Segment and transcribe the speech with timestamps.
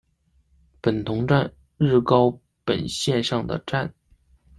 [0.81, 3.93] 本桐站日高本线上的站。